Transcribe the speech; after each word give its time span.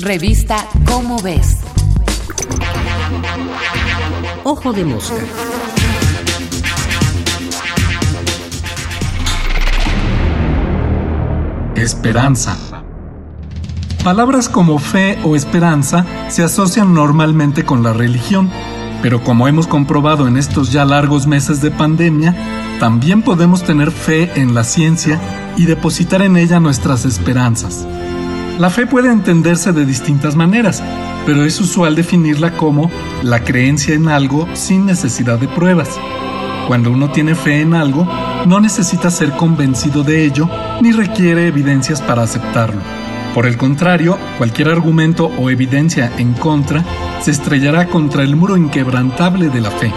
Revista 0.00 0.64
Cómo 0.86 1.20
ves. 1.20 1.56
Ojo 4.44 4.72
de 4.72 4.84
mosca. 4.84 5.16
Esperanza. 11.74 12.56
Palabras 14.04 14.48
como 14.48 14.78
fe 14.78 15.18
o 15.24 15.34
esperanza 15.34 16.06
se 16.28 16.44
asocian 16.44 16.94
normalmente 16.94 17.64
con 17.64 17.82
la 17.82 17.92
religión, 17.92 18.50
pero 19.02 19.24
como 19.24 19.48
hemos 19.48 19.66
comprobado 19.66 20.28
en 20.28 20.36
estos 20.36 20.70
ya 20.70 20.84
largos 20.84 21.26
meses 21.26 21.60
de 21.60 21.72
pandemia, 21.72 22.36
también 22.78 23.22
podemos 23.22 23.64
tener 23.64 23.90
fe 23.90 24.30
en 24.40 24.54
la 24.54 24.62
ciencia 24.62 25.20
y 25.56 25.66
depositar 25.66 26.22
en 26.22 26.36
ella 26.36 26.60
nuestras 26.60 27.04
esperanzas. 27.04 27.84
La 28.58 28.70
fe 28.70 28.88
puede 28.88 29.12
entenderse 29.12 29.72
de 29.72 29.86
distintas 29.86 30.34
maneras, 30.34 30.82
pero 31.24 31.44
es 31.44 31.60
usual 31.60 31.94
definirla 31.94 32.56
como 32.56 32.90
la 33.22 33.44
creencia 33.44 33.94
en 33.94 34.08
algo 34.08 34.48
sin 34.54 34.84
necesidad 34.84 35.38
de 35.38 35.46
pruebas. 35.46 35.88
Cuando 36.66 36.90
uno 36.90 37.08
tiene 37.12 37.36
fe 37.36 37.60
en 37.60 37.72
algo, 37.72 38.04
no 38.46 38.58
necesita 38.58 39.12
ser 39.12 39.30
convencido 39.30 40.02
de 40.02 40.24
ello 40.24 40.50
ni 40.80 40.90
requiere 40.90 41.46
evidencias 41.46 42.02
para 42.02 42.22
aceptarlo. 42.22 42.80
Por 43.32 43.46
el 43.46 43.56
contrario, 43.56 44.18
cualquier 44.38 44.70
argumento 44.70 45.30
o 45.38 45.50
evidencia 45.50 46.10
en 46.18 46.34
contra 46.34 46.84
se 47.20 47.30
estrellará 47.30 47.86
contra 47.86 48.24
el 48.24 48.34
muro 48.34 48.56
inquebrantable 48.56 49.50
de 49.50 49.60
la 49.60 49.70
fe. 49.70 49.92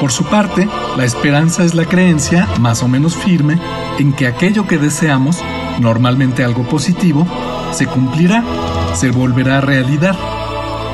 Por 0.00 0.10
su 0.10 0.24
parte, 0.24 0.66
la 0.96 1.04
esperanza 1.04 1.64
es 1.64 1.74
la 1.74 1.84
creencia, 1.84 2.48
más 2.60 2.82
o 2.82 2.88
menos 2.88 3.14
firme, 3.14 3.60
en 3.98 4.14
que 4.14 4.26
aquello 4.26 4.66
que 4.66 4.78
deseamos, 4.78 5.42
normalmente 5.80 6.44
algo 6.44 6.62
positivo, 6.62 7.26
se 7.74 7.86
cumplirá, 7.86 8.44
se 8.94 9.10
volverá 9.10 9.60
realidad. 9.60 10.16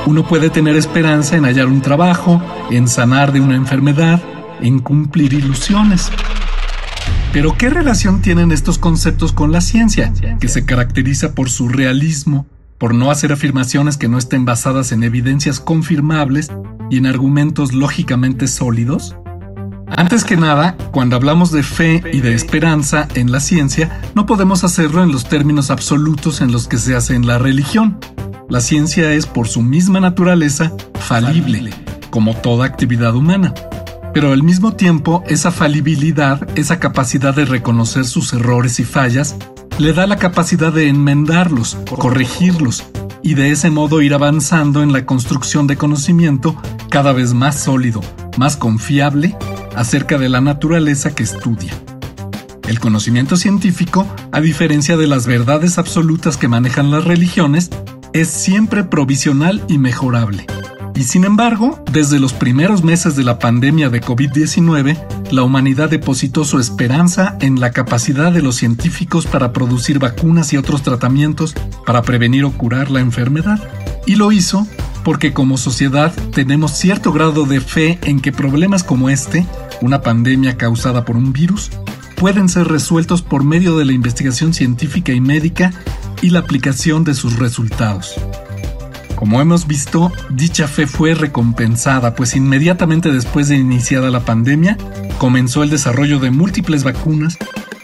Uno 0.06 0.26
puede 0.26 0.48
tener 0.48 0.76
esperanza 0.76 1.36
en 1.36 1.44
hallar 1.44 1.66
un 1.66 1.82
trabajo, 1.82 2.42
en 2.70 2.88
sanar 2.88 3.32
de 3.32 3.40
una 3.40 3.54
enfermedad, 3.54 4.20
en 4.62 4.78
cumplir 4.78 5.34
ilusiones. 5.34 6.10
Pero 7.32 7.56
¿qué 7.56 7.70
relación 7.70 8.22
tienen 8.22 8.50
estos 8.50 8.78
conceptos 8.78 9.32
con 9.32 9.52
la 9.52 9.60
ciencia, 9.60 10.12
que 10.40 10.48
se 10.48 10.64
caracteriza 10.64 11.34
por 11.34 11.50
su 11.50 11.68
realismo, 11.68 12.46
por 12.78 12.94
no 12.94 13.10
hacer 13.10 13.30
afirmaciones 13.30 13.98
que 13.98 14.08
no 14.08 14.16
estén 14.16 14.46
basadas 14.46 14.90
en 14.90 15.04
evidencias 15.04 15.60
confirmables 15.60 16.48
y 16.90 16.96
en 16.96 17.06
argumentos 17.06 17.74
lógicamente 17.74 18.48
sólidos? 18.48 19.14
Antes 19.96 20.24
que 20.24 20.36
nada, 20.36 20.76
cuando 20.92 21.16
hablamos 21.16 21.50
de 21.50 21.62
fe 21.62 22.02
y 22.12 22.20
de 22.20 22.34
esperanza 22.34 23.08
en 23.14 23.32
la 23.32 23.40
ciencia, 23.40 24.00
no 24.14 24.24
podemos 24.24 24.64
hacerlo 24.64 25.02
en 25.02 25.12
los 25.12 25.24
términos 25.24 25.70
absolutos 25.70 26.40
en 26.40 26.52
los 26.52 26.68
que 26.68 26.78
se 26.78 26.94
hace 26.94 27.14
en 27.14 27.26
la 27.26 27.38
religión. 27.38 27.98
La 28.48 28.60
ciencia 28.60 29.12
es, 29.12 29.26
por 29.26 29.48
su 29.48 29.62
misma 29.62 30.00
naturaleza, 30.00 30.72
falible, 30.98 31.72
como 32.10 32.34
toda 32.34 32.66
actividad 32.66 33.14
humana. 33.14 33.52
Pero 34.14 34.32
al 34.32 34.42
mismo 34.42 34.72
tiempo, 34.72 35.22
esa 35.26 35.50
falibilidad, 35.50 36.48
esa 36.56 36.80
capacidad 36.80 37.34
de 37.34 37.44
reconocer 37.44 38.04
sus 38.04 38.32
errores 38.32 38.80
y 38.80 38.84
fallas, 38.84 39.36
le 39.78 39.92
da 39.92 40.06
la 40.06 40.16
capacidad 40.16 40.72
de 40.72 40.88
enmendarlos, 40.88 41.76
corregirlos, 41.88 42.84
y 43.22 43.34
de 43.34 43.50
ese 43.50 43.70
modo 43.70 44.00
ir 44.00 44.14
avanzando 44.14 44.82
en 44.82 44.92
la 44.92 45.04
construcción 45.04 45.66
de 45.66 45.76
conocimiento 45.76 46.56
cada 46.88 47.12
vez 47.12 47.34
más 47.34 47.56
sólido, 47.56 48.00
más 48.36 48.56
confiable 48.56 49.36
acerca 49.76 50.18
de 50.18 50.28
la 50.28 50.40
naturaleza 50.40 51.14
que 51.14 51.22
estudia. 51.22 51.72
El 52.68 52.78
conocimiento 52.78 53.36
científico, 53.36 54.06
a 54.32 54.40
diferencia 54.40 54.96
de 54.96 55.06
las 55.06 55.26
verdades 55.26 55.78
absolutas 55.78 56.36
que 56.36 56.48
manejan 56.48 56.90
las 56.90 57.04
religiones, 57.04 57.70
es 58.12 58.28
siempre 58.28 58.84
provisional 58.84 59.62
y 59.68 59.78
mejorable. 59.78 60.46
Y 60.94 61.04
sin 61.04 61.24
embargo, 61.24 61.82
desde 61.90 62.20
los 62.20 62.32
primeros 62.32 62.84
meses 62.84 63.16
de 63.16 63.24
la 63.24 63.38
pandemia 63.38 63.88
de 63.88 64.02
COVID-19, 64.02 64.98
la 65.30 65.42
humanidad 65.42 65.88
depositó 65.88 66.44
su 66.44 66.58
esperanza 66.58 67.38
en 67.40 67.58
la 67.58 67.70
capacidad 67.70 68.30
de 68.30 68.42
los 68.42 68.56
científicos 68.56 69.26
para 69.26 69.52
producir 69.52 69.98
vacunas 69.98 70.52
y 70.52 70.58
otros 70.58 70.82
tratamientos 70.82 71.54
para 71.86 72.02
prevenir 72.02 72.44
o 72.44 72.52
curar 72.52 72.90
la 72.90 73.00
enfermedad. 73.00 73.58
Y 74.06 74.16
lo 74.16 74.30
hizo 74.30 74.66
porque 75.02 75.32
como 75.32 75.56
sociedad 75.56 76.12
tenemos 76.34 76.72
cierto 76.72 77.12
grado 77.12 77.46
de 77.46 77.60
fe 77.60 77.98
en 78.02 78.20
que 78.20 78.32
problemas 78.32 78.84
como 78.84 79.08
este, 79.08 79.46
una 79.80 80.02
pandemia 80.02 80.56
causada 80.56 81.04
por 81.04 81.16
un 81.16 81.32
virus, 81.32 81.70
pueden 82.16 82.48
ser 82.48 82.68
resueltos 82.68 83.22
por 83.22 83.44
medio 83.44 83.78
de 83.78 83.84
la 83.84 83.92
investigación 83.92 84.52
científica 84.52 85.12
y 85.12 85.20
médica 85.20 85.72
y 86.22 86.30
la 86.30 86.40
aplicación 86.40 87.04
de 87.04 87.14
sus 87.14 87.38
resultados. 87.38 88.14
Como 89.14 89.40
hemos 89.40 89.66
visto, 89.66 90.12
dicha 90.30 90.66
fe 90.66 90.86
fue 90.86 91.14
recompensada, 91.14 92.14
pues 92.14 92.36
inmediatamente 92.36 93.12
después 93.12 93.48
de 93.48 93.56
iniciada 93.56 94.10
la 94.10 94.24
pandemia, 94.24 94.78
comenzó 95.18 95.62
el 95.62 95.70
desarrollo 95.70 96.18
de 96.18 96.30
múltiples 96.30 96.84
vacunas 96.84 97.36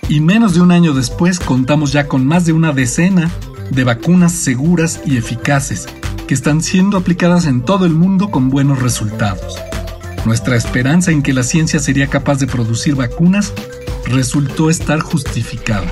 y 0.09 0.21
menos 0.21 0.55
de 0.55 0.61
un 0.61 0.71
año 0.71 0.95
después 0.95 1.39
contamos 1.39 1.93
ya 1.93 2.07
con 2.07 2.27
más 2.27 2.47
de 2.47 2.53
una 2.53 2.73
decena 2.73 3.31
de 3.71 3.85
vacunas 3.85 4.33
seguras 4.33 5.01
y 5.05 5.17
eficaces 5.17 5.87
que 6.27 6.35
están 6.35 6.63
siendo 6.63 6.97
aplicadas 6.97 7.47
en 7.47 7.63
todo 7.63 7.87
el 7.87 7.93
mundo 7.93 8.31
con 8.31 8.49
buenos 8.49 8.81
resultados. 8.81 9.59
Nuestra 10.27 10.57
esperanza 10.57 11.13
en 11.13 11.23
que 11.23 11.33
la 11.33 11.45
ciencia 11.45 11.79
sería 11.79 12.09
capaz 12.09 12.41
de 12.41 12.49
producir 12.49 12.97
vacunas 12.97 13.53
resultó 14.07 14.71
estar 14.71 14.99
justificada. 14.99 15.87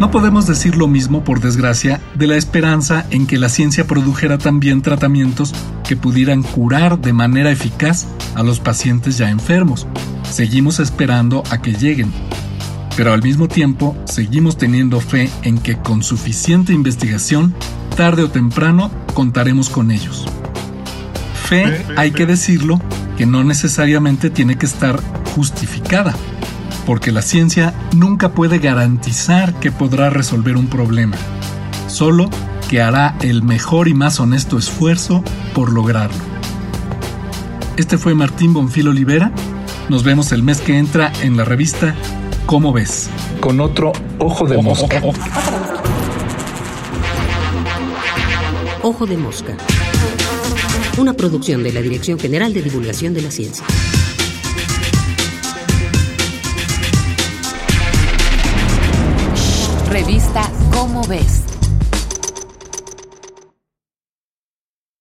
No 0.00 0.10
podemos 0.10 0.48
decir 0.48 0.74
lo 0.74 0.88
mismo, 0.88 1.22
por 1.22 1.40
desgracia, 1.40 2.00
de 2.16 2.26
la 2.26 2.34
esperanza 2.34 3.06
en 3.10 3.28
que 3.28 3.38
la 3.38 3.48
ciencia 3.48 3.86
produjera 3.86 4.38
también 4.38 4.82
tratamientos 4.82 5.54
que 5.86 5.96
pudieran 5.96 6.42
curar 6.42 6.98
de 6.98 7.12
manera 7.12 7.52
eficaz 7.52 8.08
a 8.34 8.42
los 8.42 8.58
pacientes 8.58 9.18
ya 9.18 9.30
enfermos. 9.30 9.86
Seguimos 10.28 10.80
esperando 10.80 11.44
a 11.50 11.62
que 11.62 11.74
lleguen, 11.74 12.10
pero 12.96 13.12
al 13.12 13.22
mismo 13.22 13.46
tiempo 13.46 13.96
seguimos 14.04 14.58
teniendo 14.58 14.98
fe 15.00 15.30
en 15.44 15.58
que 15.58 15.76
con 15.76 16.02
suficiente 16.02 16.72
investigación, 16.72 17.54
tarde 17.96 18.24
o 18.24 18.30
temprano, 18.30 18.90
contaremos 19.14 19.70
con 19.70 19.92
ellos. 19.92 20.26
Fe, 21.44 21.84
hay 21.96 22.10
que 22.10 22.26
decirlo, 22.26 22.80
que 23.16 23.26
no 23.26 23.44
necesariamente 23.44 24.30
tiene 24.30 24.56
que 24.56 24.66
estar 24.66 25.00
justificada, 25.34 26.14
porque 26.86 27.12
la 27.12 27.22
ciencia 27.22 27.74
nunca 27.94 28.30
puede 28.30 28.58
garantizar 28.58 29.54
que 29.60 29.70
podrá 29.70 30.10
resolver 30.10 30.56
un 30.56 30.68
problema, 30.68 31.16
solo 31.86 32.30
que 32.68 32.80
hará 32.80 33.14
el 33.20 33.42
mejor 33.42 33.88
y 33.88 33.94
más 33.94 34.20
honesto 34.20 34.58
esfuerzo 34.58 35.22
por 35.54 35.72
lograrlo. 35.72 36.22
Este 37.76 37.98
fue 37.98 38.14
Martín 38.14 38.54
Bonfil 38.54 38.88
Olivera. 38.88 39.30
Nos 39.88 40.02
vemos 40.02 40.32
el 40.32 40.42
mes 40.42 40.60
que 40.60 40.78
entra 40.78 41.12
en 41.22 41.36
la 41.36 41.44
revista 41.44 41.94
¿Cómo 42.46 42.72
ves? 42.72 43.08
Con 43.40 43.60
otro 43.60 43.92
ojo 44.18 44.46
de 44.46 44.60
mosca. 44.60 45.02
Ojo 48.82 49.06
de 49.06 49.16
mosca 49.16 49.56
una 50.98 51.14
producción 51.14 51.62
de 51.62 51.72
la 51.72 51.82
Dirección 51.82 52.18
General 52.18 52.52
de 52.52 52.62
Divulgación 52.62 53.14
de 53.14 53.22
la 53.22 53.30
Ciencia. 53.30 53.64
Revista 59.90 60.50
Cómo 60.72 61.06
ves. 61.06 61.43